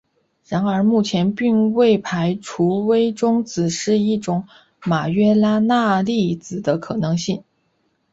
[0.47, 4.47] 然而目前并未排除微中子是一种
[4.83, 7.43] 马约拉纳粒子的可能性。